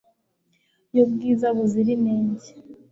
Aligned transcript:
yo 0.95 1.03
bwiza 1.11 1.47
buzira 1.55 1.89
inenge 1.97 2.49